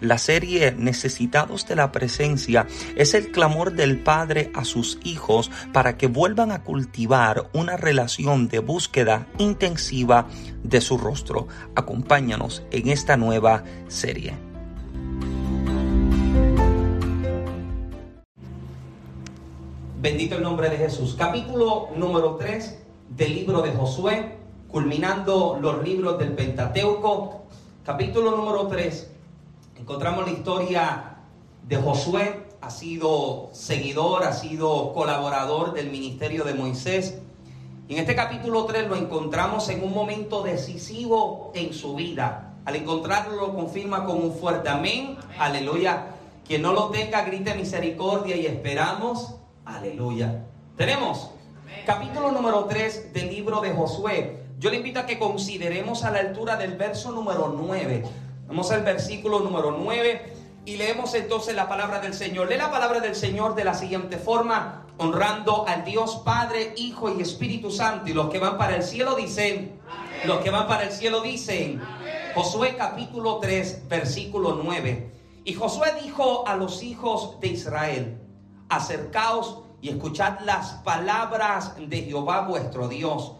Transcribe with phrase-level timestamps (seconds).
[0.00, 5.98] La serie Necesitados de la Presencia es el clamor del Padre a sus hijos para
[5.98, 10.28] que vuelvan a cultivar una relación de búsqueda intensiva
[10.62, 11.48] de su rostro.
[11.74, 14.34] Acompáñanos en esta nueva serie.
[20.00, 21.16] Bendito el nombre de Jesús.
[21.18, 22.78] Capítulo número 3
[23.16, 24.36] del libro de Josué,
[24.68, 27.46] culminando los libros del Pentateuco.
[27.84, 29.17] Capítulo número 3
[29.78, 31.16] encontramos la historia
[31.66, 37.18] de Josué, ha sido seguidor, ha sido colaborador del ministerio de Moisés.
[37.88, 42.54] Y en este capítulo 3 lo encontramos en un momento decisivo en su vida.
[42.64, 45.16] Al encontrarlo lo confirma con un fuerte amén.
[45.38, 46.06] Aleluya.
[46.46, 49.36] Quien no lo tenga, grite misericordia y esperamos.
[49.64, 50.44] Aleluya.
[50.76, 51.30] Tenemos
[51.86, 54.44] capítulo número 3 del libro de Josué.
[54.58, 58.04] Yo le invito a que consideremos a la altura del verso número 9.
[58.48, 60.32] Vamos al versículo número 9
[60.64, 62.48] y leemos entonces la palabra del Señor.
[62.48, 67.20] Lee la palabra del Señor de la siguiente forma, honrando al Dios Padre, Hijo y
[67.20, 68.08] Espíritu Santo.
[68.08, 69.78] Y los que van para el cielo dicen,
[70.24, 71.82] los que van para el cielo dicen,
[72.34, 75.12] Josué capítulo 3, versículo 9.
[75.44, 78.18] Y Josué dijo a los hijos de Israel,
[78.70, 83.34] acercaos y escuchad las palabras de Jehová vuestro Dios.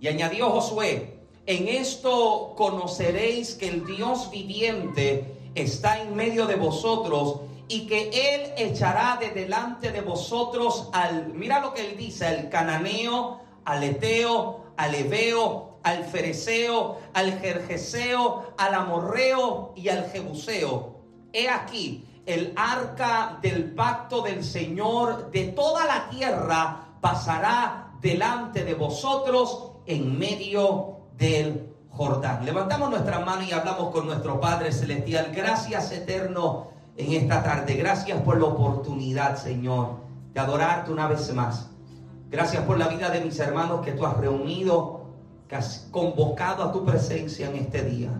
[0.00, 1.11] Y añadió Josué,
[1.46, 8.52] en esto conoceréis que el Dios viviente está en medio de vosotros y que Él
[8.56, 14.60] echará de delante de vosotros al, mira lo que Él dice, al cananeo, al eteo,
[14.76, 20.96] al ebeo, al fereceo, al jerjeseo, al amorreo y al jebuseo.
[21.32, 28.74] He aquí, el arca del pacto del Señor de toda la tierra pasará delante de
[28.74, 32.44] vosotros en medio del Jordán.
[32.44, 35.30] Levantamos nuestra mano y hablamos con nuestro Padre Celestial.
[35.32, 37.74] Gracias eterno en esta tarde.
[37.74, 39.98] Gracias por la oportunidad, Señor,
[40.34, 41.70] de adorarte una vez más.
[42.28, 45.04] Gracias por la vida de mis hermanos que tú has reunido,
[45.46, 48.10] que has convocado a tu presencia en este día.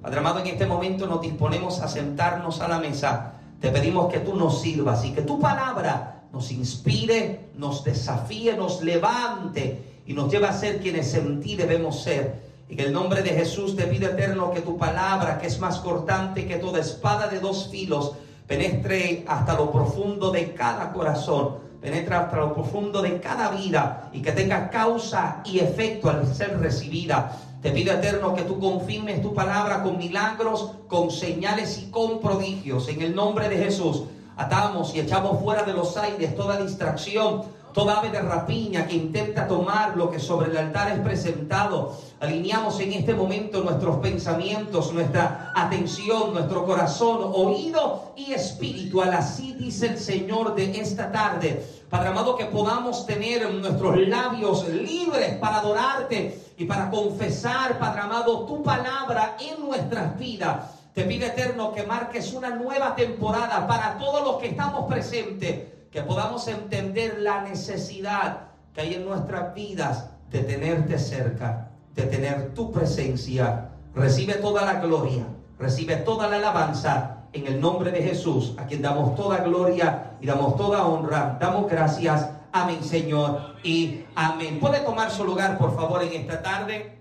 [0.00, 3.32] Padre amado, en este momento nos disponemos a sentarnos a la mesa.
[3.60, 8.82] Te pedimos que tú nos sirvas y que tu palabra nos inspire, nos desafíe, nos
[8.82, 12.46] levante y nos lleva a ser quienes en ti debemos ser.
[12.68, 16.46] En el nombre de Jesús te pido eterno que tu palabra, que es más cortante
[16.46, 18.12] que toda espada de dos filos,
[18.46, 24.22] penetre hasta lo profundo de cada corazón, penetre hasta lo profundo de cada vida y
[24.22, 27.36] que tenga causa y efecto al ser recibida.
[27.62, 32.88] Te pido eterno que tú confirmes tu palabra con milagros, con señales y con prodigios.
[32.88, 34.04] En el nombre de Jesús
[34.36, 37.42] atamos y echamos fuera de los aires toda distracción,
[37.76, 41.94] toda ave de rapiña que intenta tomar lo que sobre el altar es presentado.
[42.20, 49.12] Alineamos en este momento nuestros pensamientos, nuestra atención, nuestro corazón, oído y espiritual.
[49.12, 51.66] Así dice el Señor de esta tarde.
[51.90, 58.46] Padre amado, que podamos tener nuestros labios libres para adorarte y para confesar, Padre amado,
[58.46, 60.70] tu palabra en nuestras vidas.
[60.94, 66.02] Te pido eterno que marques una nueva temporada para todos los que estamos presentes que
[66.02, 72.72] podamos entender la necesidad que hay en nuestras vidas de tenerte cerca, de tener tu
[72.72, 73.70] presencia.
[73.94, 75.24] Recibe toda la gloria,
[75.58, 80.26] recibe toda la alabanza en el nombre de Jesús, a quien damos toda gloria y
[80.26, 81.36] damos toda honra.
[81.40, 82.30] Damos gracias.
[82.52, 83.56] Amén, Señor.
[83.62, 84.58] Y amén.
[84.60, 86.98] ¿Puede tomar su lugar, por favor, en esta tarde?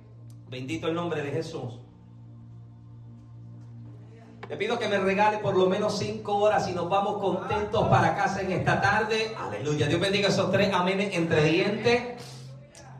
[0.50, 1.79] Bendito el nombre de Jesús.
[4.47, 8.16] Le pido que me regale por lo menos cinco horas y nos vamos contentos para
[8.16, 9.36] casa en esta tarde.
[9.36, 9.88] Aleluya.
[9.88, 12.24] Dios bendiga esos tres amén entre dientes.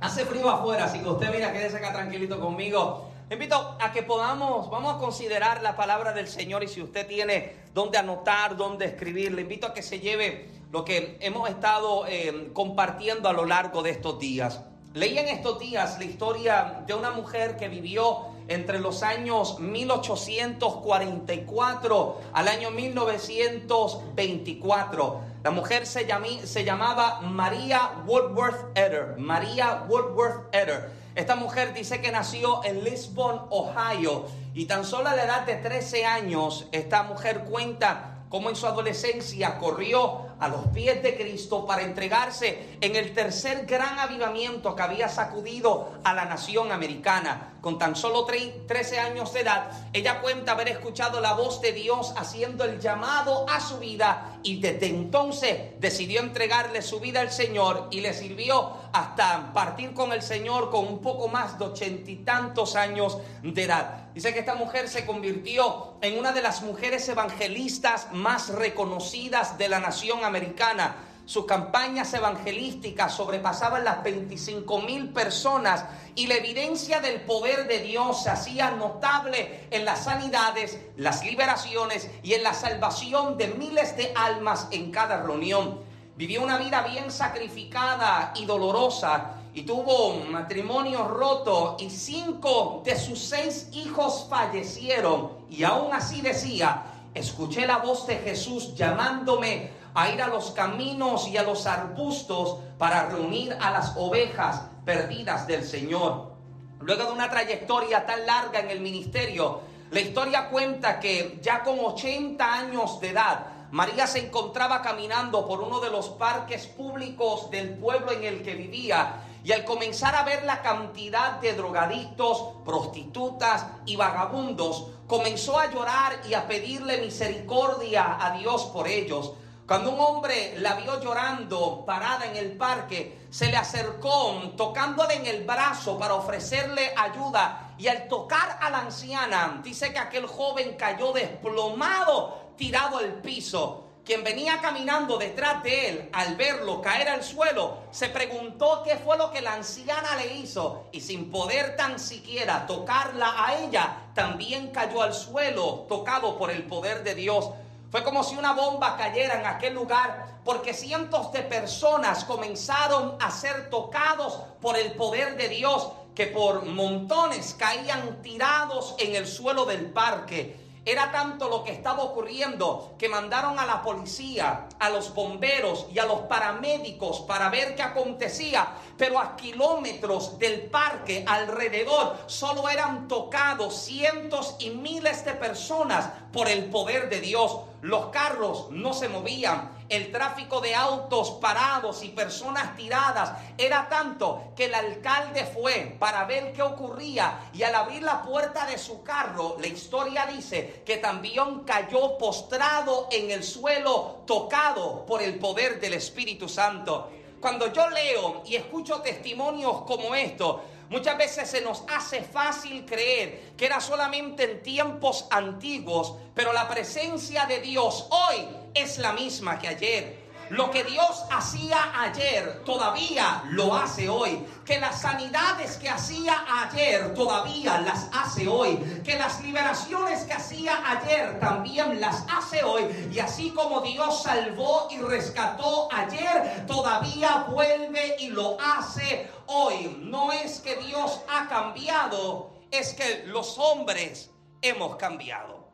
[0.02, 3.12] Hace frío afuera, así que usted mira, quédese acá tranquilito conmigo.
[3.30, 7.06] Le invito a que podamos, vamos a considerar la palabra del Señor y si usted
[7.06, 12.08] tiene dónde anotar, dónde escribir, le invito a que se lleve lo que hemos estado
[12.08, 14.62] eh, compartiendo a lo largo de estos días.
[14.96, 22.22] Leí en estos días la historia de una mujer que vivió entre los años 1844
[22.34, 25.36] al año 1924.
[25.44, 26.08] La mujer se,
[26.44, 29.16] se llamaba María Woodworth Eder.
[29.18, 30.90] María Woodworth Eder.
[31.16, 35.56] Esta mujer dice que nació en Lisbon, Ohio, y tan solo a la edad de
[35.56, 41.66] 13 años, esta mujer cuenta como en su adolescencia corrió a los pies de Cristo
[41.66, 47.54] para entregarse en el tercer gran avivamiento que había sacudido a la nación americana.
[47.66, 52.14] Con tan solo 13 años de edad, ella cuenta haber escuchado la voz de Dios
[52.16, 57.88] haciendo el llamado a su vida y desde entonces decidió entregarle su vida al Señor
[57.90, 62.18] y le sirvió hasta partir con el Señor con un poco más de ochenta y
[62.18, 64.10] tantos años de edad.
[64.14, 69.70] Dice que esta mujer se convirtió en una de las mujeres evangelistas más reconocidas de
[69.70, 70.98] la nación americana.
[71.26, 75.84] Sus campañas evangelísticas sobrepasaban las 25 mil personas
[76.14, 82.12] y la evidencia del poder de Dios se hacía notable en las sanidades, las liberaciones
[82.22, 85.80] y en la salvación de miles de almas en cada reunión.
[86.16, 93.00] Vivió una vida bien sacrificada y dolorosa y tuvo un matrimonio roto y cinco de
[93.00, 95.32] sus seis hijos fallecieron.
[95.50, 96.84] Y aún así decía,
[97.16, 102.60] escuché la voz de Jesús llamándome a ir a los caminos y a los arbustos
[102.78, 106.34] para reunir a las ovejas perdidas del Señor.
[106.82, 109.62] Luego de una trayectoria tan larga en el ministerio,
[109.92, 115.62] la historia cuenta que ya con 80 años de edad, María se encontraba caminando por
[115.62, 120.24] uno de los parques públicos del pueblo en el que vivía y al comenzar a
[120.24, 128.18] ver la cantidad de drogadictos, prostitutas y vagabundos, comenzó a llorar y a pedirle misericordia
[128.20, 129.34] a Dios por ellos.
[129.68, 135.26] Cuando un hombre la vio llorando parada en el parque, se le acercó tocándole en
[135.26, 137.74] el brazo para ofrecerle ayuda.
[137.80, 143.86] Y al tocar a la anciana, dice que aquel joven cayó desplomado, tirado al piso.
[144.06, 149.18] Quien venía caminando detrás de él, al verlo caer al suelo, se preguntó qué fue
[149.18, 154.70] lo que la anciana le hizo y sin poder tan siquiera tocarla a ella, también
[154.70, 157.50] cayó al suelo, tocado por el poder de Dios.
[157.92, 163.32] Fue como si una bomba cayera en aquel lugar, porque cientos de personas comenzaron a
[163.32, 169.66] ser tocados por el poder de Dios, que por montones caían tirados en el suelo
[169.66, 170.66] del parque.
[170.88, 175.98] Era tanto lo que estaba ocurriendo que mandaron a la policía, a los bomberos y
[175.98, 178.68] a los paramédicos para ver qué acontecía.
[178.96, 186.48] Pero a kilómetros del parque alrededor solo eran tocados cientos y miles de personas por
[186.48, 187.62] el poder de Dios.
[187.86, 194.54] Los carros no se movían, el tráfico de autos parados y personas tiradas era tanto
[194.56, 199.04] que el alcalde fue para ver qué ocurría y al abrir la puerta de su
[199.04, 205.80] carro, la historia dice que también cayó postrado en el suelo, tocado por el poder
[205.80, 207.12] del Espíritu Santo.
[207.40, 213.54] Cuando yo leo y escucho testimonios como estos, Muchas veces se nos hace fácil creer
[213.58, 219.58] que era solamente en tiempos antiguos, pero la presencia de Dios hoy es la misma
[219.58, 220.25] que ayer.
[220.50, 224.46] Lo que Dios hacía ayer todavía lo hace hoy.
[224.64, 228.78] Que las sanidades que hacía ayer todavía las hace hoy.
[229.04, 233.10] Que las liberaciones que hacía ayer también las hace hoy.
[233.12, 239.98] Y así como Dios salvó y rescató ayer, todavía vuelve y lo hace hoy.
[240.00, 244.30] No es que Dios ha cambiado, es que los hombres
[244.62, 245.66] hemos cambiado.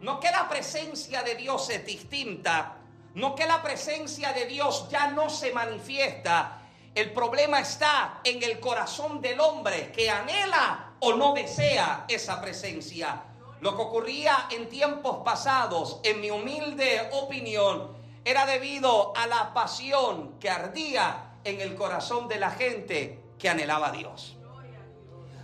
[0.00, 2.79] No que la presencia de Dios es distinta
[3.14, 6.62] no que la presencia de Dios ya no se manifiesta.
[6.94, 13.22] El problema está en el corazón del hombre que anhela o no desea esa presencia.
[13.60, 20.38] Lo que ocurría en tiempos pasados, en mi humilde opinión, era debido a la pasión
[20.38, 24.36] que ardía en el corazón de la gente que anhelaba a Dios.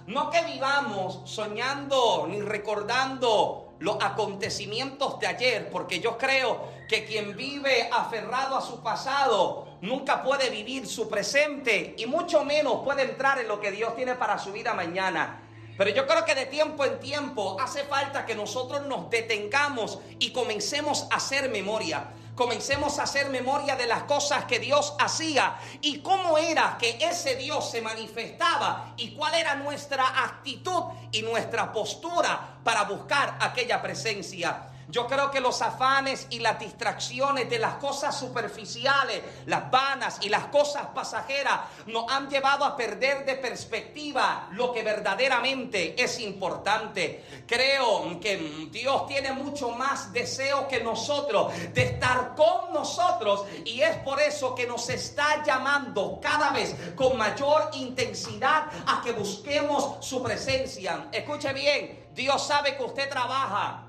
[0.07, 7.37] No que vivamos soñando ni recordando los acontecimientos de ayer, porque yo creo que quien
[7.37, 13.39] vive aferrado a su pasado nunca puede vivir su presente y mucho menos puede entrar
[13.39, 15.43] en lo que Dios tiene para su vida mañana.
[15.77, 20.31] Pero yo creo que de tiempo en tiempo hace falta que nosotros nos detengamos y
[20.33, 26.01] comencemos a hacer memoria comencemos a hacer memoria de las cosas que Dios hacía y
[26.01, 32.59] cómo era que ese Dios se manifestaba y cuál era nuestra actitud y nuestra postura
[32.63, 34.69] para buscar aquella presencia.
[34.89, 40.29] Yo creo que los afanes y las distracciones de las cosas superficiales, las vanas y
[40.29, 47.25] las cosas pasajeras nos han llevado a perder de perspectiva lo que verdaderamente es importante.
[47.47, 53.97] Creo que Dios tiene mucho más deseo que nosotros de estar con nosotros y es
[53.99, 60.23] por eso que nos está llamando cada vez con mayor intensidad a que busquemos su
[60.23, 61.09] presencia.
[61.11, 63.86] Escuche bien, Dios sabe que usted trabaja.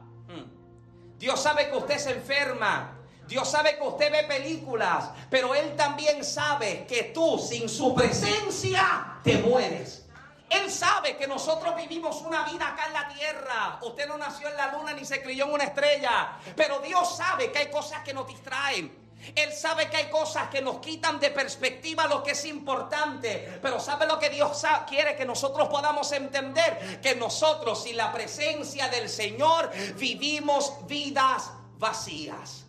[1.17, 2.93] Dios sabe que usted se enferma.
[3.27, 9.19] Dios sabe que usted ve películas, pero Él también sabe que tú sin su presencia
[9.23, 10.05] te mueres.
[10.49, 13.79] Él sabe que nosotros vivimos una vida acá en la tierra.
[13.81, 16.37] Usted no nació en la luna ni se crió en una estrella.
[16.55, 19.06] Pero Dios sabe que hay cosas que nos distraen.
[19.35, 23.59] Él sabe que hay cosas que nos quitan de perspectiva lo que es importante.
[23.61, 26.99] Pero sabe lo que Dios quiere que nosotros podamos entender.
[27.01, 32.63] Que nosotros sin la presencia del Señor vivimos vidas vacías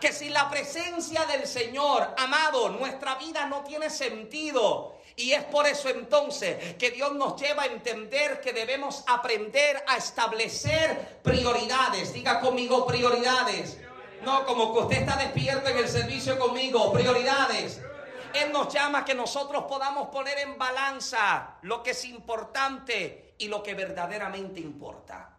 [0.00, 4.96] que sin la presencia del Señor, amado, nuestra vida no tiene sentido.
[5.16, 9.96] Y es por eso entonces que Dios nos lleva a entender que debemos aprender a
[9.96, 12.12] establecer prioridades.
[12.12, 13.78] Diga conmigo prioridades.
[14.26, 17.80] No, como que usted está despierto en el servicio conmigo, prioridades.
[18.34, 23.62] Él nos llama que nosotros podamos poner en balanza lo que es importante y lo
[23.62, 25.30] que verdaderamente importa.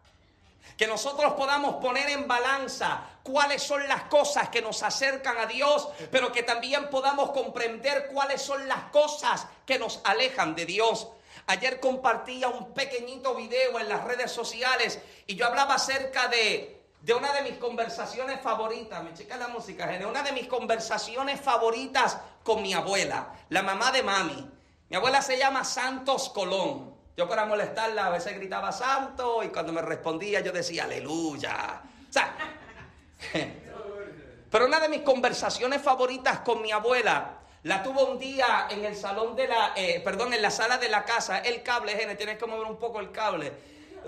[0.74, 5.86] Que nosotros podamos poner en balanza cuáles son las cosas que nos acercan a Dios,
[6.10, 11.08] pero que también podamos comprender cuáles son las cosas que nos alejan de Dios.
[11.46, 17.14] Ayer compartía un pequeñito video en las redes sociales y yo hablaba acerca de, de
[17.14, 19.02] una de mis conversaciones favoritas.
[19.02, 20.06] Me checa la música, gente.
[20.06, 24.50] Una de mis conversaciones favoritas con mi abuela, la mamá de mami.
[24.88, 26.96] Mi abuela se llama Santos Colón.
[27.16, 31.82] Yo para molestarla a veces gritaba santo y cuando me respondía yo decía aleluya.
[31.82, 32.20] O
[34.50, 38.94] pero una de mis conversaciones favoritas con mi abuela la tuvo un día en el
[38.94, 41.40] salón de la, eh, perdón, en la sala de la casa.
[41.40, 43.52] El cable, gente, tienes que mover un poco el cable.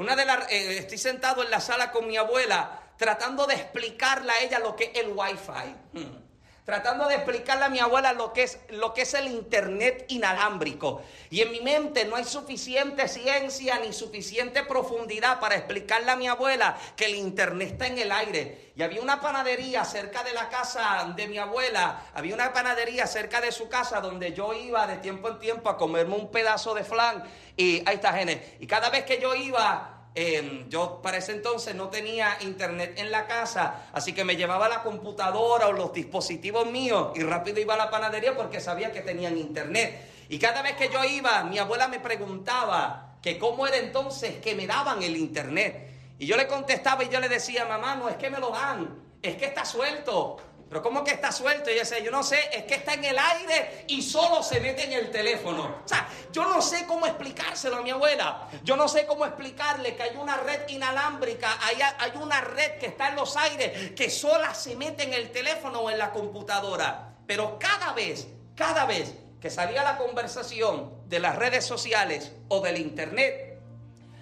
[0.01, 4.41] Una de eh, estoy sentado en la sala con mi abuela tratando de explicarle a
[4.43, 6.30] ella lo que es el wifi.
[6.65, 11.03] Tratando de explicarle a mi abuela lo que, es, lo que es el Internet inalámbrico.
[11.31, 16.29] Y en mi mente no hay suficiente ciencia ni suficiente profundidad para explicarle a mi
[16.29, 18.73] abuela que el Internet está en el aire.
[18.77, 23.41] Y había una panadería cerca de la casa de mi abuela, había una panadería cerca
[23.41, 26.85] de su casa donde yo iba de tiempo en tiempo a comerme un pedazo de
[26.85, 27.25] flan.
[27.57, 28.57] Y ahí está, Gene.
[28.61, 33.13] Y cada vez que yo iba Em, yo para ese entonces no tenía internet en
[33.13, 37.75] la casa, así que me llevaba la computadora o los dispositivos míos y rápido iba
[37.75, 40.11] a la panadería porque sabía que tenían internet.
[40.29, 44.57] Y cada vez que yo iba, mi abuela me preguntaba que cómo era entonces que
[44.57, 45.89] me daban el internet.
[46.19, 48.97] Y yo le contestaba y yo le decía, mamá, no es que me lo dan,
[49.23, 50.39] es que está suelto.
[50.71, 51.69] Pero ¿cómo que está suelto?
[51.69, 54.93] Y yo no sé, es que está en el aire y solo se mete en
[54.93, 55.81] el teléfono.
[55.85, 58.49] O sea, yo no sé cómo explicárselo a mi abuela.
[58.63, 63.09] Yo no sé cómo explicarle que hay una red inalámbrica, hay una red que está
[63.09, 67.17] en los aires, que sola se mete en el teléfono o en la computadora.
[67.27, 72.79] Pero cada vez, cada vez que salía la conversación de las redes sociales o del
[72.79, 73.59] internet,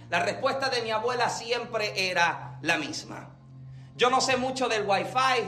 [0.08, 3.34] la respuesta de mi abuela siempre era la misma.
[3.96, 5.44] Yo no sé mucho del wifi,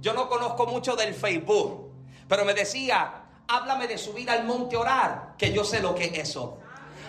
[0.00, 1.90] yo no conozco mucho del Facebook,
[2.28, 6.30] pero me decía, háblame de subir al monte orar, que yo sé lo que es
[6.30, 6.58] eso.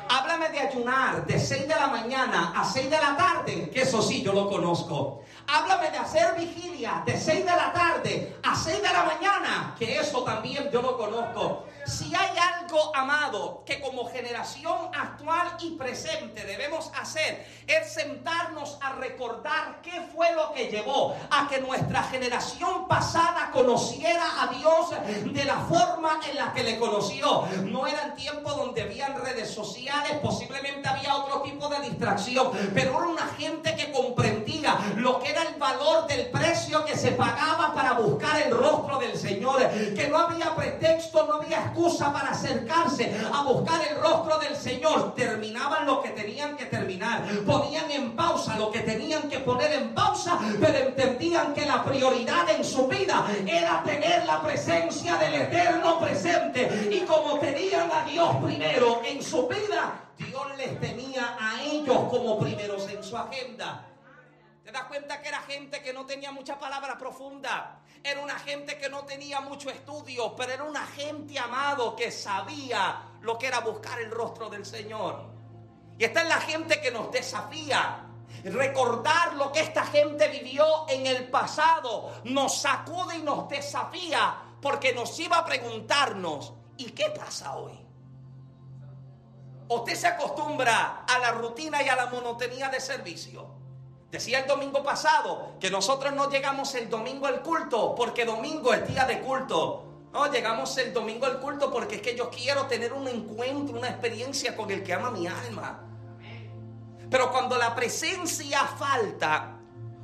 [0.08, 4.02] Háblame de ayunar de 6 de la mañana a 6 de la tarde, que eso
[4.02, 5.24] sí yo lo conozco.
[5.48, 10.00] Háblame de hacer vigilia de 6 de la tarde a 6 de la mañana, que
[10.00, 11.66] eso también yo lo conozco.
[11.86, 18.94] Si hay algo, amado, que como generación actual y presente debemos hacer, es sentarnos a
[18.94, 24.90] recordar qué fue lo que llevó a que nuestra generación pasada conociera a Dios
[25.32, 27.44] de la forma en la que le conoció.
[27.66, 33.08] No eran tiempos donde habían redes sociales, posiblemente había otro tipo de distracción, pero era
[33.08, 37.94] una gente que comprendía lo que era el valor del precio que se pagaba para
[37.94, 43.44] buscar el rostro del Señor, que no había pretexto, no había excusa para acercarse a
[43.44, 45.14] buscar el rostro del Señor.
[45.14, 49.94] Terminaban lo que tenían que terminar, ponían en pausa lo que tenían que poner en
[49.94, 56.00] pausa, pero entendían que la prioridad en su vida era tener la presencia del Eterno
[56.00, 56.90] presente.
[56.90, 62.40] Y como tenían a Dios primero en su vida, Dios les tenía a ellos como
[62.40, 63.86] primeros en su agenda.
[64.66, 67.82] ¿Te das cuenta que era gente que no tenía mucha palabra profunda?
[68.04, 73.00] Era una gente que no tenía mucho estudio, pero era una gente amado que sabía
[73.22, 75.24] lo que era buscar el rostro del Señor.
[76.00, 78.08] Y esta es la gente que nos desafía.
[78.44, 84.94] Recordar lo que esta gente vivió en el pasado nos sacude y nos desafía porque
[84.94, 87.80] nos iba a preguntarnos, ¿y qué pasa hoy?
[89.70, 93.64] Usted se acostumbra a la rutina y a la monotonía de servicio.
[94.16, 98.88] Decía el domingo pasado que nosotros no llegamos el domingo al culto porque domingo es
[98.88, 100.08] día de culto.
[100.14, 103.90] No, llegamos el domingo al culto porque es que yo quiero tener un encuentro, una
[103.90, 105.82] experiencia con el que ama mi alma.
[107.12, 109.60] Pero cuando la presencia falta,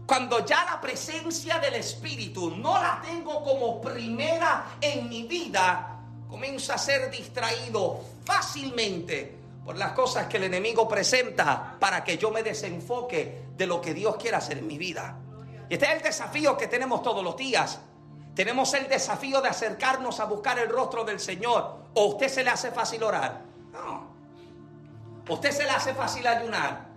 [0.05, 6.73] Cuando ya la presencia del Espíritu no la tengo como primera en mi vida, comienzo
[6.73, 9.40] a ser distraído fácilmente
[9.75, 14.15] las cosas que el enemigo presenta para que yo me desenfoque de lo que Dios
[14.17, 15.17] quiere hacer en mi vida.
[15.69, 17.79] Y este es el desafío que tenemos todos los días.
[18.35, 21.85] Tenemos el desafío de acercarnos a buscar el rostro del Señor.
[21.93, 23.41] ¿O usted se le hace fácil orar?
[23.71, 24.11] No.
[25.27, 26.87] ¿Usted se le hace fácil ayunar?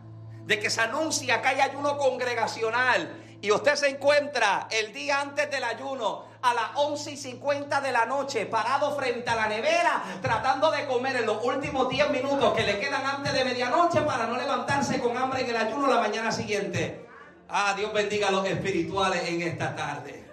[0.44, 5.50] De que se anuncia que hay ayuno congregacional y usted se encuentra el día antes
[5.50, 10.02] del ayuno a las 11 y 50 de la noche parado frente a la nevera
[10.22, 14.26] tratando de comer en los últimos 10 minutos que le quedan antes de medianoche para
[14.26, 17.06] no levantarse con hambre en el ayuno la mañana siguiente.
[17.46, 20.24] Ah, Dios bendiga a los espirituales en esta tarde.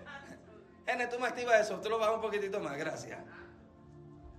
[0.86, 3.20] Gene, tú me activas eso, tú lo bajas un poquitito más, gracias.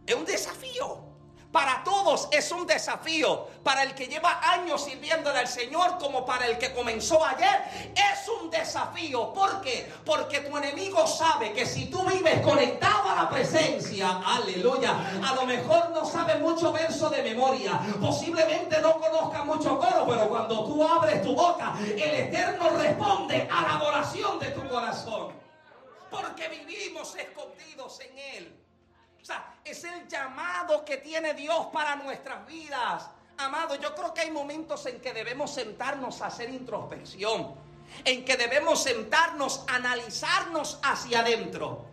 [0.06, 1.11] Es un desafío.
[1.52, 3.46] Para todos es un desafío.
[3.62, 7.92] Para el que lleva años sirviéndole al Señor como para el que comenzó ayer.
[7.94, 9.34] Es un desafío.
[9.34, 9.92] ¿Por qué?
[10.04, 15.44] Porque tu enemigo sabe que si tú vives conectado a la presencia, aleluya, a lo
[15.44, 17.78] mejor no sabe mucho verso de memoria.
[18.00, 23.62] Posiblemente no conozca mucho coro, pero cuando tú abres tu boca, el Eterno responde a
[23.62, 25.32] la oración de tu corazón.
[26.10, 28.61] Porque vivimos escondidos en Él.
[29.22, 33.08] O sea, es el llamado que tiene Dios para nuestras vidas.
[33.38, 37.54] Amado, yo creo que hay momentos en que debemos sentarnos a hacer introspección,
[38.04, 41.86] en que debemos sentarnos, analizarnos hacia adentro.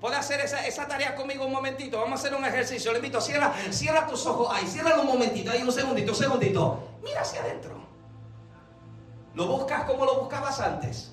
[0.00, 1.98] ¿Puede hacer esa, tarea conmigo un momentito?
[1.98, 2.92] Vamos a hacer un ejercicio.
[2.92, 6.88] Le invito, cierra, cierra tus ojos ahí, cierra un momentito, ahí un segundito, un segundito.
[7.02, 7.74] Mira hacia adentro.
[9.34, 11.12] ¿Lo buscas como lo buscabas antes?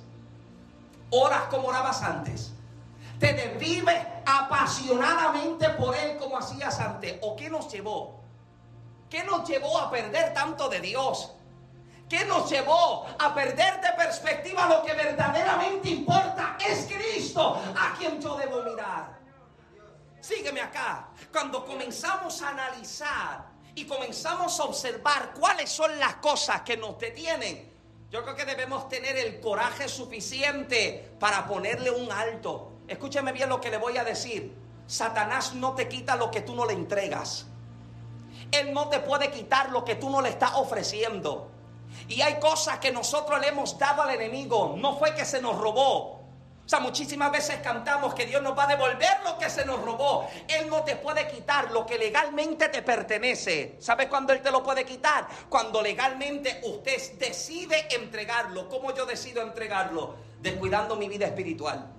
[1.09, 2.53] ¿Oras como orabas antes?
[3.19, 3.97] te desvives
[4.29, 7.17] apasionadamente por Él como hacías antes.
[7.21, 8.21] ¿O qué nos llevó?
[9.09, 11.31] ¿Qué nos llevó a perder tanto de Dios?
[12.07, 16.57] ¿Qué nos llevó a perder de perspectiva lo que verdaderamente importa?
[16.59, 19.19] Es Cristo a quien yo debo mirar.
[20.19, 21.09] Sígueme acá.
[21.31, 27.71] Cuando comenzamos a analizar y comenzamos a observar cuáles son las cosas que nos detienen,
[28.09, 32.78] yo creo que debemos tener el coraje suficiente para ponerle un alto.
[32.89, 34.51] Escúcheme bien lo que le voy a decir.
[34.87, 37.45] Satanás no te quita lo que tú no le entregas.
[38.51, 41.51] Él no te puede quitar lo que tú no le estás ofreciendo.
[42.07, 44.75] Y hay cosas que nosotros le hemos dado al enemigo.
[44.75, 46.17] No fue que se nos robó.
[46.65, 49.79] O sea, muchísimas veces cantamos que Dios nos va a devolver lo que se nos
[49.83, 50.27] robó.
[50.47, 53.75] Él no te puede quitar lo que legalmente te pertenece.
[53.79, 55.27] ¿Sabes cuándo Él te lo puede quitar?
[55.47, 58.67] Cuando legalmente usted decide entregarlo.
[58.67, 60.15] ¿Cómo yo decido entregarlo?
[60.41, 61.98] Descuidando mi vida espiritual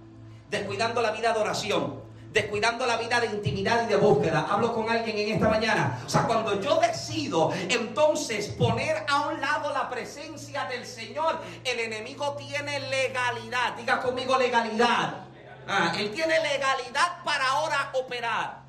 [0.50, 4.46] descuidando la vida de oración, descuidando la vida de intimidad y de búsqueda.
[4.50, 6.00] Hablo con alguien en esta mañana.
[6.04, 11.78] O sea, cuando yo decido entonces poner a un lado la presencia del Señor, el
[11.80, 13.74] enemigo tiene legalidad.
[13.76, 15.24] Diga conmigo legalidad.
[15.68, 18.60] Ah, él tiene legalidad para ahora operar.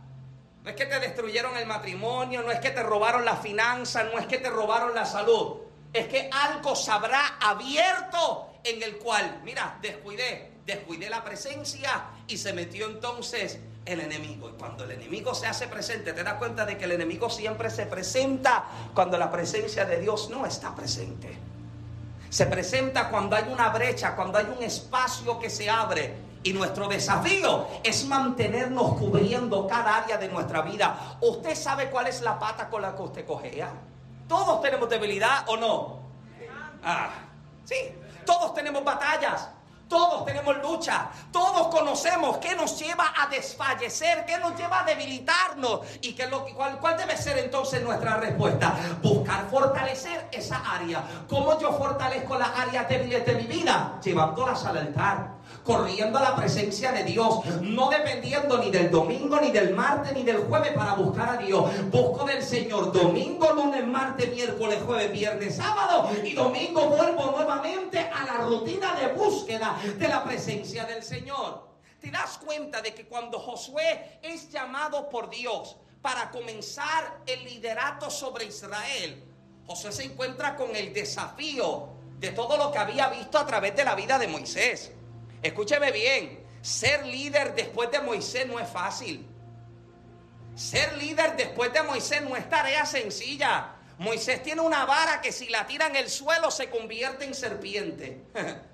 [0.63, 4.19] No es que te destruyeron el matrimonio, no es que te robaron la finanza, no
[4.19, 5.57] es que te robaron la salud.
[5.91, 12.37] Es que algo se habrá abierto en el cual, mira, descuidé, descuidé la presencia y
[12.37, 14.49] se metió entonces el enemigo.
[14.49, 17.69] Y cuando el enemigo se hace presente, te das cuenta de que el enemigo siempre
[17.69, 21.37] se presenta cuando la presencia de Dios no está presente.
[22.29, 26.31] Se presenta cuando hay una brecha, cuando hay un espacio que se abre.
[26.43, 31.17] Y nuestro desafío es mantenernos cubriendo cada área de nuestra vida.
[31.21, 33.71] ¿Usted sabe cuál es la pata con la que usted cogea?
[34.27, 35.99] Todos tenemos debilidad o no.
[36.83, 37.09] Ah,
[37.65, 37.75] sí,
[38.25, 39.49] todos tenemos batallas.
[39.91, 45.81] Todos tenemos lucha, todos conocemos qué nos lleva a desfallecer, qué nos lleva a debilitarnos
[45.99, 48.73] y qué lo, cuál, cuál debe ser entonces nuestra respuesta.
[49.03, 51.03] Buscar fortalecer esa área.
[51.27, 53.99] ¿Cómo yo fortalezco las áreas débiles de mi vida?
[54.01, 59.51] Llevándolas al altar corriendo a la presencia de Dios, no dependiendo ni del domingo, ni
[59.51, 61.65] del martes, ni del jueves para buscar a Dios.
[61.89, 68.25] Busco del Señor domingo, lunes, martes, miércoles, jueves, viernes, sábado y domingo vuelvo nuevamente a
[68.25, 71.69] la rutina de búsqueda de la presencia del Señor.
[71.99, 78.09] Te das cuenta de que cuando Josué es llamado por Dios para comenzar el liderato
[78.09, 79.23] sobre Israel,
[79.67, 83.83] Josué se encuentra con el desafío de todo lo que había visto a través de
[83.83, 84.91] la vida de Moisés.
[85.41, 89.27] Escúcheme bien, ser líder después de Moisés no es fácil.
[90.55, 93.75] Ser líder después de Moisés no es tarea sencilla.
[93.97, 98.23] Moisés tiene una vara que si la tira en el suelo se convierte en serpiente.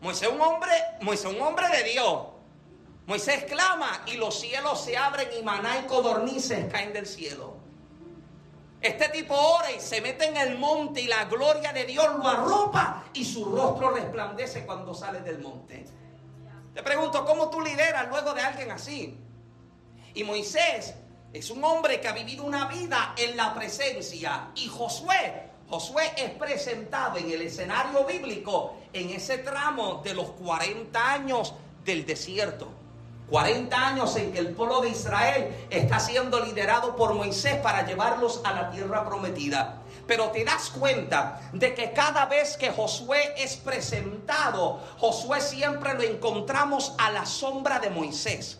[0.00, 0.72] Moisés es un hombre,
[1.02, 2.26] Moisés un hombre de Dios.
[3.06, 7.49] Moisés clama y los cielos se abren y maná y codornices caen del cielo.
[8.80, 12.26] Este tipo ora y se mete en el monte y la gloria de Dios lo
[12.26, 15.84] arropa y su rostro resplandece cuando sale del monte.
[16.74, 19.18] Te pregunto, ¿cómo tú lideras luego de alguien así?
[20.14, 20.94] Y Moisés
[21.32, 24.48] es un hombre que ha vivido una vida en la presencia.
[24.54, 31.12] Y Josué, Josué es presentado en el escenario bíblico en ese tramo de los 40
[31.12, 32.72] años del desierto.
[33.30, 38.40] 40 años en que el pueblo de Israel está siendo liderado por Moisés para llevarlos
[38.44, 39.82] a la tierra prometida.
[40.06, 46.02] Pero te das cuenta de que cada vez que Josué es presentado, Josué siempre lo
[46.02, 48.59] encontramos a la sombra de Moisés.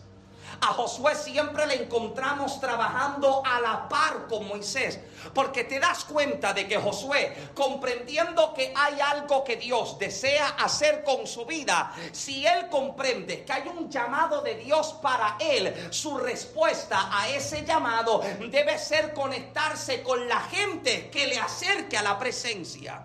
[0.63, 4.99] A Josué siempre le encontramos trabajando a la par con Moisés.
[5.33, 11.03] Porque te das cuenta de que Josué, comprendiendo que hay algo que Dios desea hacer
[11.03, 16.17] con su vida, si él comprende que hay un llamado de Dios para él, su
[16.19, 18.21] respuesta a ese llamado
[18.51, 23.03] debe ser conectarse con la gente que le acerque a la presencia.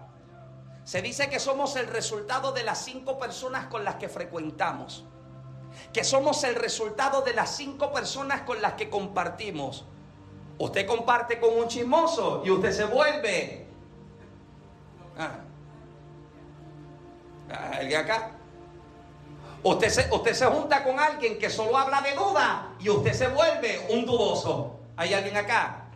[0.84, 5.04] Se dice que somos el resultado de las cinco personas con las que frecuentamos
[5.92, 9.84] que somos el resultado de las cinco personas con las que compartimos.
[10.58, 13.66] Usted comparte con un chismoso y usted se vuelve.
[15.18, 15.40] Ah.
[17.78, 18.32] ¿Alguien acá?
[19.62, 23.28] Usted se, usted se junta con alguien que solo habla de duda y usted se
[23.28, 24.78] vuelve un dudoso.
[24.96, 25.86] ¿Hay alguien acá?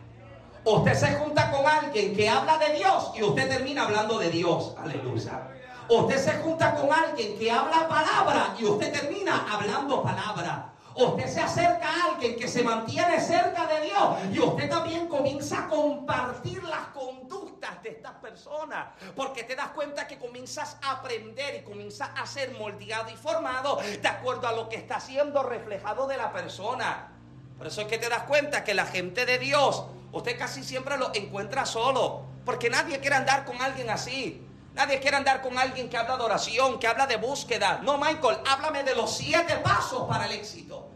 [0.63, 4.75] Usted se junta con alguien que habla de Dios y usted termina hablando de Dios.
[4.77, 5.47] Aleluya.
[5.87, 10.71] Usted se junta con alguien que habla palabra y usted termina hablando palabra.
[10.95, 15.65] Usted se acerca a alguien que se mantiene cerca de Dios y usted también comienza
[15.65, 18.87] a compartir las conductas de estas personas.
[19.15, 23.77] Porque te das cuenta que comienzas a aprender y comienzas a ser moldeado y formado
[23.77, 27.11] de acuerdo a lo que está siendo reflejado de la persona.
[27.57, 30.97] Por eso es que te das cuenta que la gente de Dios, usted casi siempre
[30.97, 32.23] lo encuentra solo.
[32.43, 34.45] Porque nadie quiere andar con alguien así.
[34.73, 37.81] Nadie quiere andar con alguien que habla de oración, que habla de búsqueda.
[37.83, 40.87] No, Michael, háblame de los siete pasos para el éxito.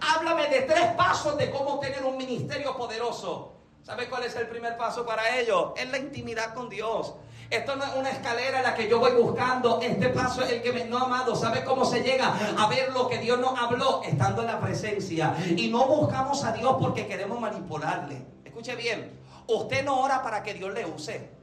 [0.00, 3.52] Háblame de tres pasos de cómo tener un ministerio poderoso.
[3.82, 5.74] ¿Sabe cuál es el primer paso para ello?
[5.76, 7.14] Es la intimidad con Dios.
[7.50, 9.80] Esto no es una escalera en la que yo voy buscando.
[9.82, 10.84] Este paso es el que me...
[10.84, 14.02] No, amado, ¿sabe cómo se llega a ver lo que Dios nos habló?
[14.02, 15.36] Estando en la presencia.
[15.56, 18.24] Y no buscamos a Dios porque queremos manipularle.
[18.44, 19.20] Escuche bien.
[19.46, 21.33] Usted no ora para que Dios le use.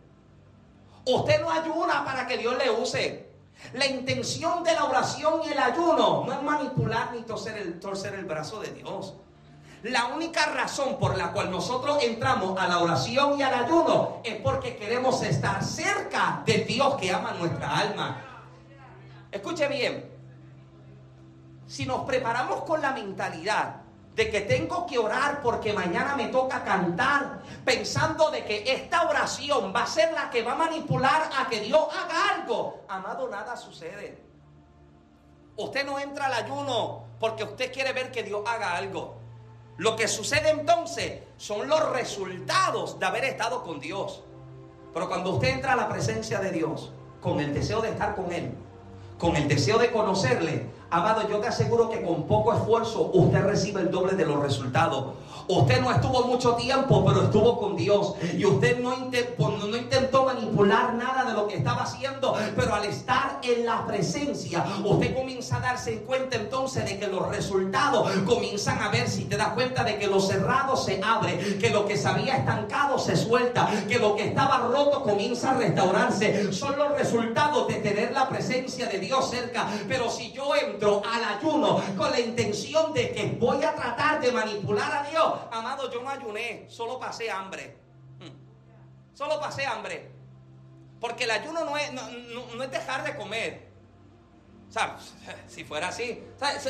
[1.06, 3.32] Usted no ayuna para que Dios le use.
[3.74, 8.14] La intención de la oración y el ayuno no es manipular ni torcer el, torcer
[8.16, 9.16] el brazo de Dios.
[9.84, 14.36] La única razón por la cual nosotros entramos a la oración y al ayuno es
[14.42, 18.22] porque queremos estar cerca de Dios que ama nuestra alma.
[19.32, 20.12] Escuche bien,
[21.66, 23.81] si nos preparamos con la mentalidad
[24.16, 29.74] de que tengo que orar porque mañana me toca cantar, pensando de que esta oración
[29.74, 32.82] va a ser la que va a manipular a que Dios haga algo.
[32.90, 34.22] Amado, nada sucede.
[35.56, 39.18] Usted no entra al ayuno porque usted quiere ver que Dios haga algo.
[39.78, 44.24] Lo que sucede entonces son los resultados de haber estado con Dios.
[44.94, 48.32] Pero cuando usted entra a la presencia de Dios con el deseo de estar con
[48.32, 48.54] Él,
[49.18, 53.82] con el deseo de conocerle, amado, yo te aseguro que con poco esfuerzo usted recibe
[53.82, 55.14] el doble de los resultados.
[55.48, 58.14] Usted no estuvo mucho tiempo, pero estuvo con Dios.
[58.38, 63.66] Y usted no intentó, manipular nada de lo que estaba haciendo, pero al estar en
[63.66, 69.10] la presencia, usted comienza a darse cuenta entonces de que los resultados comienzan a ver
[69.10, 72.38] si te das cuenta de que lo cerrado se abre, que lo que se había
[72.38, 76.52] estancado se suelta, que lo que estaba roto comienza a restaurarse.
[76.54, 79.68] Son los resultados de tener la presencia de Dios cerca.
[79.88, 84.32] Pero si yo entro al ayuno con la intención de que voy a tratar de
[84.32, 87.78] manipular a Dios, amado, yo no ayuné, solo pasé hambre.
[88.20, 89.16] Hmm.
[89.16, 90.11] Solo pasé hambre.
[91.02, 93.68] Porque el ayuno no es, no, es dejar de comer.
[94.70, 95.14] ¿Sabes?
[95.50, 96.24] Si fuera así.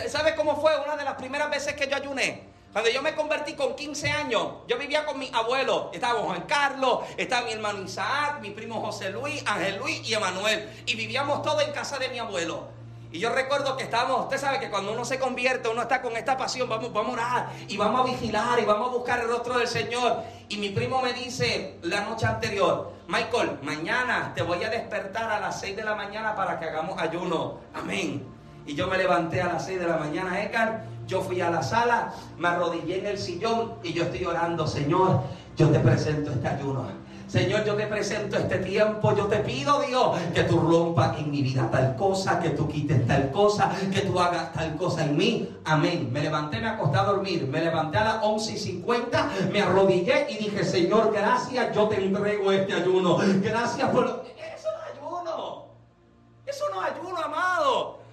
[0.07, 2.49] ¿Sabes cómo fue una de las primeras veces que yo ayuné?
[2.71, 5.91] Cuando yo me convertí con 15 años, yo vivía con mi abuelo.
[5.93, 10.83] Estaba Juan Carlos, estaba mi hermano Isaac, mi primo José Luis, Ángel Luis y Emanuel.
[10.85, 12.69] Y vivíamos todos en casa de mi abuelo.
[13.11, 16.15] Y yo recuerdo que estábamos, usted sabe que cuando uno se convierte, uno está con
[16.15, 19.27] esta pasión, vamos, vamos a orar y vamos a vigilar y vamos a buscar el
[19.27, 20.23] rostro del Señor.
[20.47, 25.41] Y mi primo me dice la noche anterior, Michael, mañana te voy a despertar a
[25.41, 27.57] las 6 de la mañana para que hagamos ayuno.
[27.73, 28.25] Amén.
[28.65, 31.63] Y yo me levanté a las 6 de la mañana, Edgar, yo fui a la
[31.63, 35.23] sala, me arrodillé en el sillón y yo estoy orando, Señor,
[35.57, 37.01] yo te presento este ayuno.
[37.31, 41.41] Señor, yo te presento este tiempo, yo te pido, Dios, que tú rompas en mi
[41.41, 45.49] vida tal cosa, que tú quites tal cosa, que tú hagas tal cosa en mí.
[45.63, 46.09] Amén.
[46.11, 50.27] Me levanté, me acosté a dormir, me levanté a las 11 y 50, me arrodillé
[50.29, 53.19] y dije, Señor, gracias, yo te entrego este ayuno.
[53.41, 54.25] Gracias por...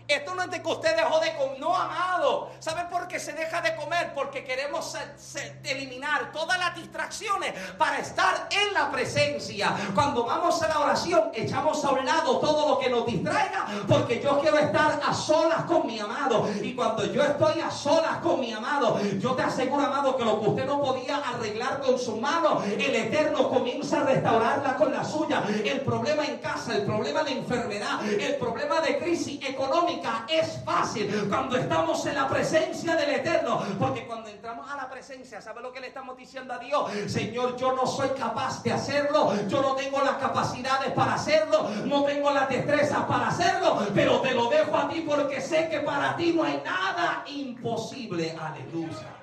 [0.09, 2.51] Esto no es de que usted dejó de comer, no amado.
[2.61, 4.15] ¿Sabe por qué se deja de comer?
[4.15, 4.97] Porque queremos
[5.63, 9.77] eliminar todas las distracciones para estar en la presencia.
[9.95, 14.23] Cuando vamos a la oración, echamos a un lado todo lo que nos distraiga, porque
[14.23, 16.49] yo quiero estar a solas con mi amado.
[16.63, 20.41] Y cuando yo estoy a solas con mi amado, yo te aseguro, amado, que lo
[20.41, 25.05] que usted no podía arreglar con su mano, el Eterno comienza a restaurarla con la
[25.05, 25.45] suya.
[25.63, 29.98] El problema en casa, el problema de enfermedad, el problema de crisis económica
[30.29, 33.63] es fácil cuando estamos en la presencia del Eterno.
[33.79, 36.91] Porque cuando entramos a la presencia, ¿sabe lo que le estamos diciendo a Dios?
[37.07, 39.33] Señor, yo no soy capaz de hacerlo.
[39.49, 41.69] Yo no tengo las capacidades para hacerlo.
[41.85, 43.87] No tengo las destrezas para hacerlo.
[43.95, 48.37] Pero te lo dejo a ti porque sé que para ti no hay nada imposible.
[48.41, 49.15] Aleluya.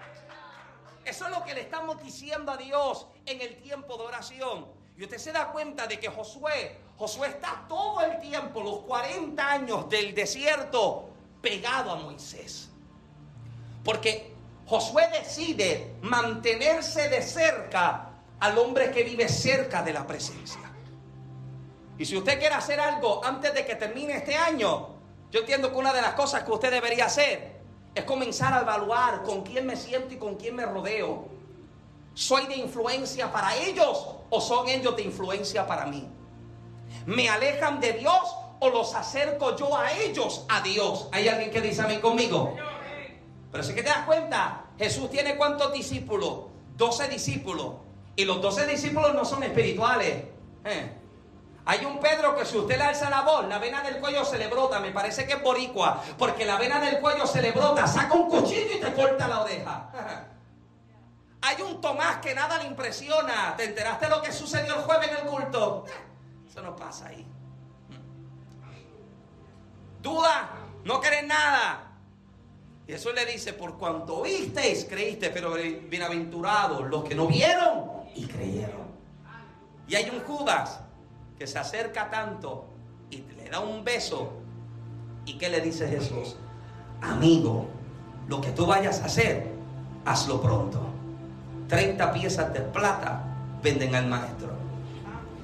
[1.04, 4.66] Eso es lo que le estamos diciendo a Dios en el tiempo de oración.
[4.98, 9.52] Y usted se da cuenta de que Josué, Josué está todo el tiempo, los 40
[9.52, 11.10] años del desierto,
[11.42, 12.70] pegado a Moisés.
[13.84, 14.34] Porque
[14.66, 20.62] Josué decide mantenerse de cerca al hombre que vive cerca de la presencia.
[21.98, 24.90] Y si usted quiere hacer algo antes de que termine este año,
[25.32, 27.56] yo entiendo que una de las cosas que usted debería hacer
[27.94, 31.35] es comenzar a evaluar con quién me siento y con quién me rodeo.
[32.16, 36.08] ¿Soy de influencia para ellos o son ellos de influencia para mí?
[37.06, 41.10] ¿Me alejan de Dios o los acerco yo a ellos a Dios?
[41.12, 42.56] ¿Hay alguien que dice amén conmigo?
[43.52, 46.46] Pero si que te das cuenta, Jesús tiene cuántos discípulos?
[46.78, 47.74] 12 discípulos.
[48.16, 50.24] Y los 12 discípulos no son espirituales.
[50.64, 50.92] ¿eh?
[51.66, 54.38] Hay un Pedro que si usted le alza la voz, la vena del cuello se
[54.38, 54.80] le brota.
[54.80, 56.02] Me parece que es boricua.
[56.18, 57.86] Porque la vena del cuello se le brota.
[57.88, 60.30] Saca un cuchillo y te corta la oreja.
[61.46, 63.54] Hay un Tomás que nada le impresiona.
[63.56, 65.86] ¿Te enteraste lo que sucedió el jueves en el culto?
[66.50, 67.24] Eso no pasa ahí.
[70.02, 70.50] Duda,
[70.84, 71.92] no querés nada.
[72.88, 78.26] Y eso le dice, por cuanto visteis, creíste, pero bienaventurados los que no vieron y
[78.26, 78.88] creyeron.
[79.88, 80.80] Y hay un Judas
[81.38, 82.70] que se acerca tanto
[83.12, 84.34] y le da un beso.
[85.26, 86.38] ¿Y qué le dice Jesús?
[87.02, 87.68] Amigo,
[88.28, 89.48] lo que tú vayas a hacer,
[90.06, 90.95] hazlo pronto.
[91.68, 93.24] 30 piezas de plata
[93.62, 94.50] venden al maestro.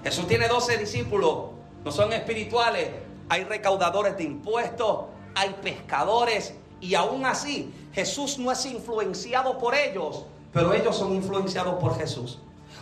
[0.03, 1.51] Jesús tiene 12 discípulos,
[1.83, 2.89] no son espirituales,
[3.29, 5.05] hay recaudadores de impuestos,
[5.35, 11.75] hay pescadores y aún así Jesús no es influenciado por ellos, pero ellos son influenciados
[11.75, 12.39] por Jesús.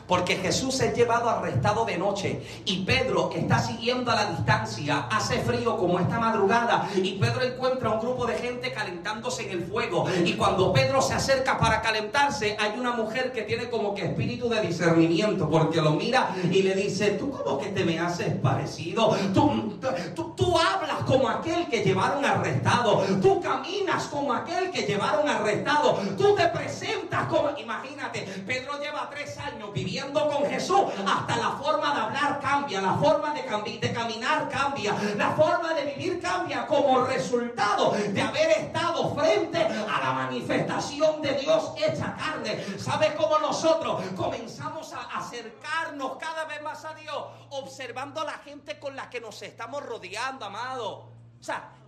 [0.10, 5.08] Porque Jesús es llevado arrestado de noche y Pedro está siguiendo a la distancia.
[5.12, 9.66] Hace frío como esta madrugada y Pedro encuentra un grupo de gente calentándose en el
[9.66, 10.08] fuego.
[10.26, 14.50] Y cuando Pedro se acerca para calentarse, hay una mujer que tiene como que espíritu
[14.50, 19.16] de discernimiento porque lo mira y le dice, tú como que te me haces parecido.
[19.32, 19.78] Tú,
[20.16, 23.04] tú, tú hablas como aquel que llevaron arrestado.
[23.22, 26.00] Tú caminas como aquel que llevaron arrestado.
[26.18, 27.52] Tú te presentas como...
[27.60, 32.94] Imagínate, Pedro lleva tres años viviendo con Jesús, hasta la forma de hablar cambia, la
[32.94, 33.46] forma de,
[33.94, 40.14] caminar cambia, la forma de vivir cambia como resultado de haber estado frente a la
[40.14, 42.64] manifestación de Dios hecha carne.
[42.78, 48.80] ¿Sabes cómo nosotros comenzamos a acercarnos cada vez más a Dios, observando a la gente
[48.80, 51.10] con la que nos estamos rodeando, amado?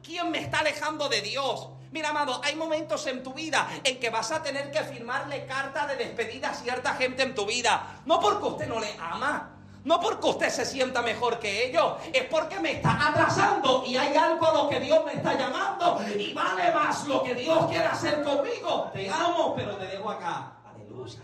[0.02, 1.70] ¿Quién me está alejando de Dios?
[1.92, 5.86] Mira, amado, hay momentos en tu vida en que vas a tener que firmarle carta
[5.88, 8.02] de despedida a cierta gente en tu vida.
[8.06, 9.50] No porque usted no le ama,
[9.84, 14.16] no porque usted se sienta mejor que ellos, es porque me está atrasando y hay
[14.16, 17.86] algo a lo que Dios me está llamando y vale más lo que Dios quiere
[17.86, 18.90] hacer conmigo.
[18.94, 20.54] Te amo, pero te dejo acá.
[20.74, 21.20] Aleluya.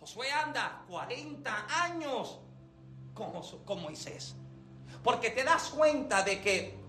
[0.00, 2.40] Josué anda 40 años
[3.14, 3.30] con,
[3.64, 4.34] con Moisés.
[5.02, 6.80] Porque te das cuenta de que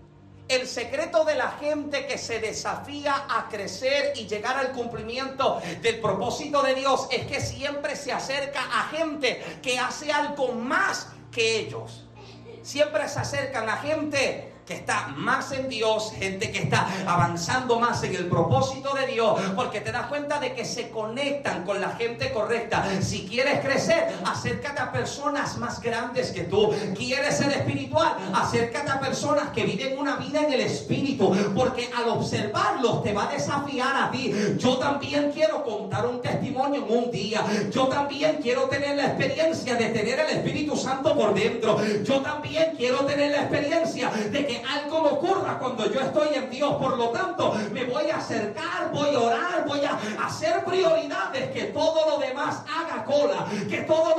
[0.48, 6.00] el secreto de la gente que se desafía a crecer y llegar al cumplimiento del
[6.00, 11.60] propósito de Dios es que siempre se acerca a gente que hace algo más que
[11.60, 12.04] ellos.
[12.62, 18.02] Siempre se acercan a gente que está más en Dios, gente que está avanzando más
[18.04, 21.90] en el propósito de Dios, porque te das cuenta de que se conectan con la
[21.90, 22.84] gente correcta.
[23.00, 26.70] Si quieres crecer, acércate a personas más grandes que tú.
[26.96, 32.08] Quieres ser espiritual, acércate a personas que viven una vida en el espíritu, porque al
[32.08, 34.32] observarlos te va a desafiar a ti.
[34.58, 37.44] Yo también quiero contar un testimonio en un día.
[37.70, 41.80] Yo también quiero tener la experiencia de tener el Espíritu Santo por dentro.
[42.04, 46.50] Yo también quiero tener la experiencia de que algo me ocurra cuando yo estoy en
[46.50, 46.74] Dios.
[46.76, 51.64] Por lo tanto, me voy a acercar, voy a orar, voy a hacer prioridades, que
[51.66, 54.16] todo lo demás haga cola, que todo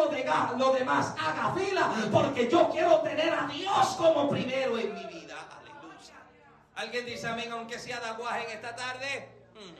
[0.57, 5.35] lo, demás haga fila, porque yo quiero tener a Dios como primero en mi vida.
[6.75, 9.29] ¿Alguien dice amén aunque sea de aguaje en esta tarde?
[9.53, 9.75] Hmm.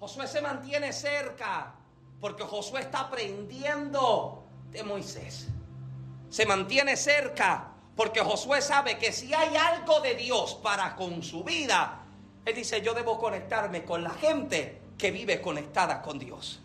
[0.00, 1.74] Josué se mantiene cerca
[2.20, 5.48] porque Josué está aprendiendo de Moisés.
[6.30, 11.44] Se mantiene cerca porque Josué sabe que si hay algo de Dios para con su
[11.44, 12.00] vida,
[12.44, 16.60] él dice, yo debo conectarme con la gente que vive conectada con Dios.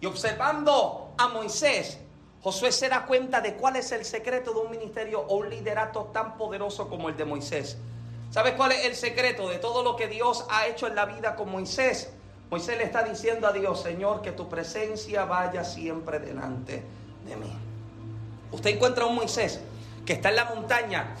[0.00, 1.98] Y observando a Moisés,
[2.42, 6.10] Josué se da cuenta de cuál es el secreto de un ministerio o un liderato
[6.12, 7.78] tan poderoso como el de Moisés.
[8.30, 11.36] ¿Sabes cuál es el secreto de todo lo que Dios ha hecho en la vida
[11.36, 12.10] con Moisés?
[12.50, 16.82] Moisés le está diciendo a Dios, Señor, que tu presencia vaya siempre delante
[17.26, 17.52] de mí.
[18.50, 19.60] Usted encuentra a un Moisés
[20.04, 21.14] que está en la montaña.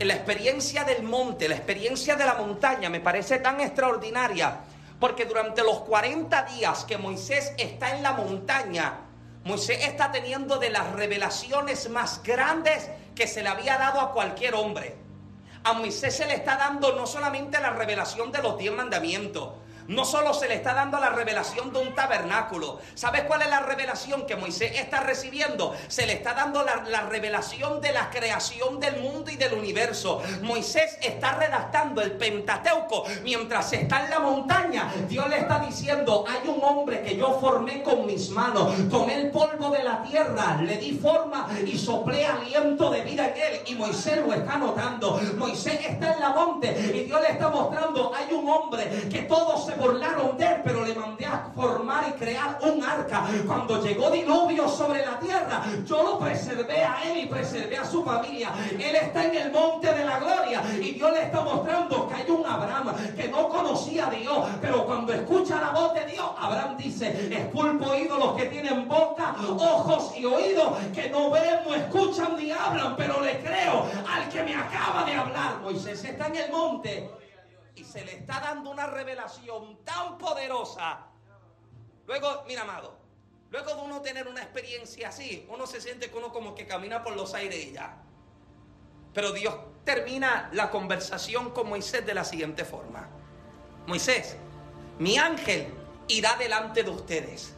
[0.00, 4.60] La experiencia del monte, la experiencia de la montaña me parece tan extraordinaria,
[4.98, 9.00] porque durante los 40 días que Moisés está en la montaña,
[9.44, 14.54] Moisés está teniendo de las revelaciones más grandes que se le había dado a cualquier
[14.54, 14.96] hombre.
[15.62, 19.50] A Moisés se le está dando no solamente la revelación de los diez mandamientos,
[19.88, 22.80] no solo se le está dando la revelación de un tabernáculo.
[22.94, 25.74] ¿Sabes cuál es la revelación que Moisés está recibiendo?
[25.88, 30.22] Se le está dando la, revelación de la creación del mundo y del universo.
[30.42, 34.92] Moisés está redactando el Pentateuco mientras está en la montaña.
[35.08, 38.72] Dios le está diciendo, hay un hombre que yo formé con mis manos.
[38.88, 43.36] Tomé el polvo de la tierra, le di forma y soplé aliento de vida en
[43.36, 43.60] él.
[43.66, 45.20] Y Moisés lo está notando.
[45.36, 49.56] Moisés está en la monte y Dios le está mostrando, hay un hombre que todo
[49.58, 53.24] se burlaron de él, pero le mandé a formar y crear un arca.
[53.46, 58.04] Cuando llegó diluvio sobre la tierra, yo lo preservé a él y preservé a su
[58.04, 58.50] familia.
[58.72, 62.30] Él está en el monte de la gloria y Dios le está mostrando que hay
[62.30, 66.76] un Abraham que no conocía a Dios, pero cuando escucha la voz de Dios, Abraham
[66.76, 72.50] dice, esculpo los que tienen boca, ojos y oídos, que no ven, no escuchan ni
[72.50, 75.60] hablan, pero le creo al que me acaba de hablar.
[75.62, 77.10] Moisés está en el monte
[77.76, 81.06] y se le está dando una revelación tan poderosa.
[82.06, 82.98] Luego, mira, amado,
[83.50, 87.02] luego de uno tener una experiencia así, uno se siente que uno como que camina
[87.02, 87.96] por los aires y ya.
[89.12, 93.08] Pero Dios termina la conversación con Moisés de la siguiente forma.
[93.86, 94.36] Moisés,
[94.98, 95.72] mi ángel
[96.08, 97.54] irá delante de ustedes.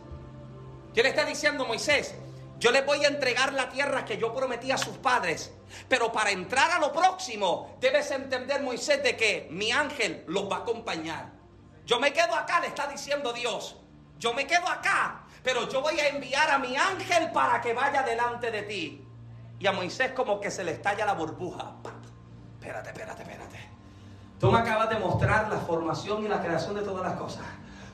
[0.93, 2.15] Dios le está diciendo Moisés,
[2.59, 5.53] yo les voy a entregar la tierra que yo prometí a sus padres.
[5.89, 10.57] Pero para entrar a lo próximo, debes entender, Moisés, de que mi ángel los va
[10.57, 11.33] a acompañar.
[11.85, 13.77] Yo me quedo acá, le está diciendo Dios.
[14.19, 18.03] Yo me quedo acá, pero yo voy a enviar a mi ángel para que vaya
[18.03, 19.07] delante de ti.
[19.59, 21.75] Y a Moisés como que se le estalla la burbuja.
[22.59, 23.71] Espérate, espérate, espérate.
[24.41, 27.45] Tú me acabas de mostrar la formación y la creación de todas las cosas.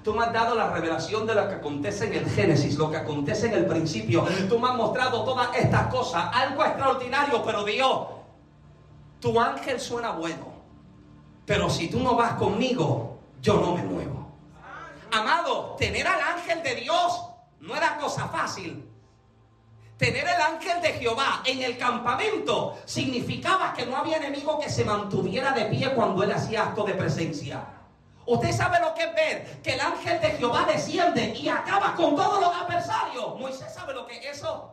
[0.02, 2.96] Tú me has dado la revelación de lo que acontece en el Génesis, lo que
[2.96, 4.26] acontece en el principio.
[4.48, 8.08] Tú me has mostrado todas estas cosas, algo extraordinario, pero Dios,
[9.20, 10.52] tu ángel suena bueno.
[11.46, 14.28] Pero si tú no vas conmigo, yo no me muevo.
[15.12, 17.22] Amado, tener al ángel de Dios
[17.60, 18.88] no era cosa fácil.
[19.98, 24.84] Tener el ángel de Jehová en el campamento significaba que no había enemigo que se
[24.84, 27.81] mantuviera de pie cuando él hacía acto de presencia.
[28.26, 32.14] Usted sabe lo que es ver que el ángel de Jehová desciende y acaba con
[32.14, 33.38] todos los adversarios.
[33.38, 34.70] Moisés sabe lo que es eso.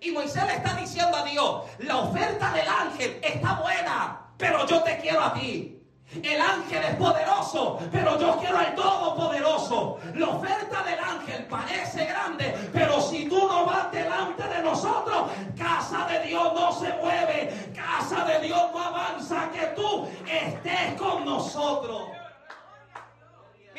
[0.00, 4.82] Y Moisés le está diciendo a Dios, la oferta del ángel está buena, pero yo
[4.82, 5.74] te quiero a ti.
[6.22, 9.98] El ángel es poderoso, pero yo quiero al Todopoderoso.
[10.14, 16.06] La oferta del ángel parece grande, pero si tú no vas delante de nosotros, casa
[16.06, 22.17] de Dios no se mueve, casa de Dios no avanza, que tú estés con nosotros.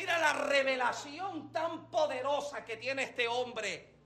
[0.00, 3.96] Mira la revelación tan poderosa que tiene este hombre.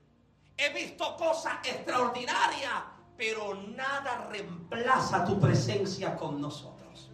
[0.57, 2.83] He visto cosas extraordinarias,
[3.17, 7.13] pero nada reemplaza tu presencia con nosotros.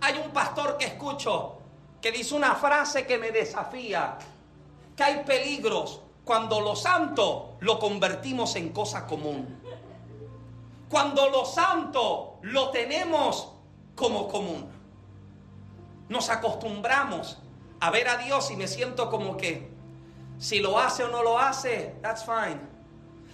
[0.00, 1.58] Hay un pastor que escucho
[2.02, 4.18] que dice una frase que me desafía,
[4.96, 9.62] que hay peligros cuando lo santo lo convertimos en cosa común.
[10.88, 13.52] cuando lo santo lo tenemos
[13.94, 14.75] como común.
[16.08, 17.38] Nos acostumbramos
[17.80, 19.70] a ver a Dios y me siento como que
[20.38, 22.60] si lo hace o no lo hace, that's fine.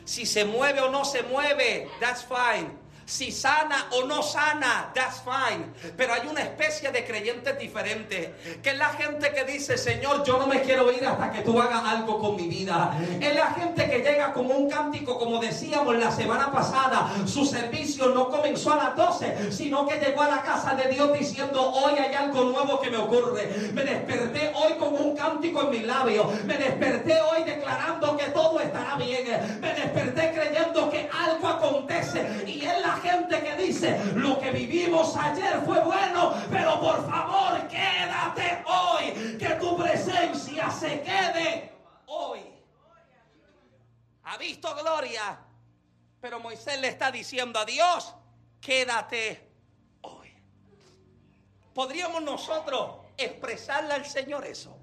[0.04, 2.70] Si se mueve o no se mueve, that's fine.
[3.12, 5.66] Si sana o no sana, that's fine.
[5.98, 8.34] Pero hay una especie de creyentes diferente.
[8.62, 11.60] Que es la gente que dice, Señor, yo no me quiero ir hasta que tú
[11.60, 12.96] hagas algo con mi vida.
[13.20, 17.12] Es la gente que llega como un cántico, como decíamos la semana pasada.
[17.26, 21.12] Su servicio no comenzó a las 12, sino que llegó a la casa de Dios
[21.12, 23.46] diciendo, hoy hay algo nuevo que me ocurre.
[23.74, 26.28] Me desperté hoy con un cántico en mis labios.
[26.44, 29.58] Me desperté hoy declarando que todo estará bien.
[29.60, 32.44] Me desperté creyendo que algo acontece.
[32.46, 37.68] Y es la gente que dice, lo que vivimos ayer fue bueno, pero por favor
[37.68, 41.72] quédate hoy, que tu presencia se quede
[42.06, 42.40] hoy.
[44.24, 45.38] Ha visto gloria,
[46.20, 48.14] pero Moisés le está diciendo a Dios,
[48.60, 49.50] quédate
[50.02, 50.32] hoy.
[51.74, 54.76] ¿Podríamos nosotros expresarle al Señor eso?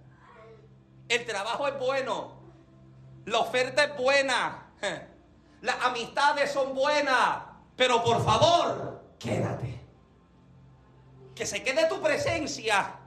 [1.07, 2.39] El trabajo es bueno,
[3.25, 4.73] la oferta es buena,
[5.61, 7.48] las amistades son buenas,
[7.79, 9.79] pero por favor, quédate.
[11.33, 12.97] Que se quede tu presencia.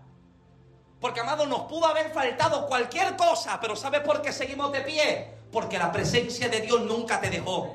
[0.99, 5.35] Porque, amado, nos pudo haber faltado cualquier cosa, pero ¿sabes por qué seguimos de pie?
[5.53, 7.75] Porque la presencia de Dios nunca te dejó.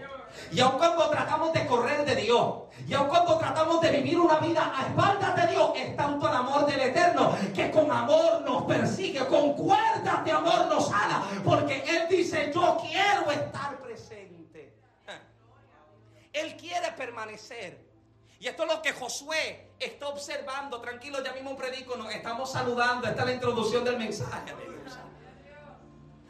[0.52, 4.40] Y aun cuando tratamos de correr de Dios, y aun cuando tratamos de vivir una
[4.40, 8.64] vida a espaldas de Dios, es tanto el amor del Eterno que con amor nos
[8.64, 13.78] persigue, con cuerdas de amor nos ala, porque Él dice, yo quiero estar
[16.40, 17.86] él quiere permanecer.
[18.40, 20.80] Y esto es lo que Josué está observando.
[20.80, 23.08] Tranquilo, ya mismo predico, nos estamos saludando.
[23.08, 24.54] Esta es la introducción del mensaje.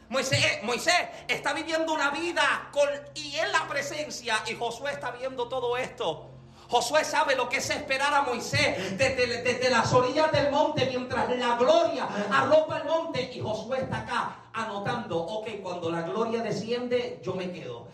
[0.08, 0.92] Moisés,
[1.28, 4.42] está viviendo una vida con, y en la presencia.
[4.46, 6.30] Y Josué está viendo todo esto.
[6.70, 11.34] Josué sabe lo que es esperar a Moisés desde, desde, las orillas del monte mientras
[11.38, 17.20] la gloria arropa el monte y Josué está acá anotando, ok, cuando la gloria desciende
[17.22, 17.88] yo me quedo.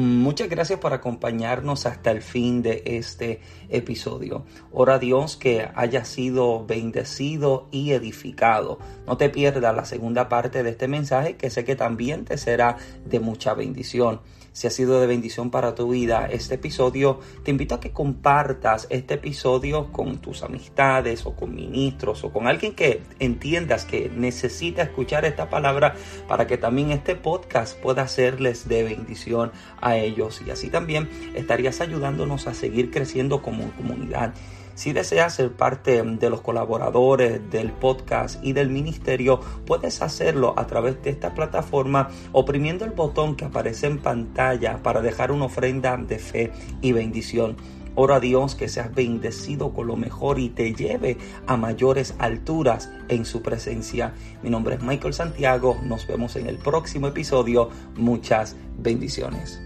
[0.00, 4.46] Muchas gracias por acompañarnos hasta el fin de este episodio.
[4.72, 8.78] Ora a Dios que haya sido bendecido y edificado.
[9.06, 12.78] No te pierdas la segunda parte de este mensaje que sé que también te será
[13.04, 14.22] de mucha bendición
[14.52, 18.86] si ha sido de bendición para tu vida este episodio, te invito a que compartas
[18.90, 24.82] este episodio con tus amistades o con ministros o con alguien que entiendas que necesita
[24.82, 25.94] escuchar esta palabra
[26.26, 31.80] para que también este podcast pueda serles de bendición a ellos y así también estarías
[31.80, 34.34] ayudándonos a seguir creciendo como comunidad.
[34.80, 40.66] Si deseas ser parte de los colaboradores del podcast y del ministerio, puedes hacerlo a
[40.66, 45.98] través de esta plataforma oprimiendo el botón que aparece en pantalla para dejar una ofrenda
[45.98, 47.58] de fe y bendición.
[47.94, 52.90] Oro a Dios que seas bendecido con lo mejor y te lleve a mayores alturas
[53.10, 54.14] en su presencia.
[54.42, 55.78] Mi nombre es Michael Santiago.
[55.84, 57.68] Nos vemos en el próximo episodio.
[57.96, 59.60] Muchas bendiciones.